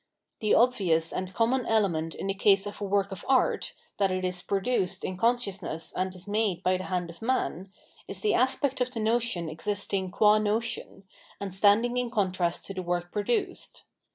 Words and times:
The 0.39 0.55
obvious 0.55 1.13
and 1.13 1.31
common 1.31 1.63
element 1.67 2.15
in 2.15 2.25
the 2.25 2.33
case 2.33 2.65
of 2.65 2.81
a 2.81 2.83
work 2.83 3.11
of 3.11 3.23
art, 3.27 3.75
that 3.99 4.09
it 4.09 4.25
is 4.25 4.41
produced 4.41 5.03
in 5.03 5.15
consciousness 5.15 5.93
and 5.95 6.11
is 6.15 6.27
made 6.27 6.63
by 6.63 6.77
the 6.77 6.85
hand 6.85 7.11
of 7.11 7.21
man, 7.21 7.71
is 8.07 8.21
the 8.21 8.33
aspect 8.33 8.81
of 8.81 8.89
the 8.91 8.99
notion 8.99 9.45
ftvisting 9.47 10.09
qm 10.09 10.41
notion, 10.41 11.03
and 11.39 11.53
standing 11.53 11.97
in 11.97 12.09
contrast 12.09 12.65
to 12.65 12.73
the 12.73 12.81
work 12.81 13.11
produced. 13.11 13.83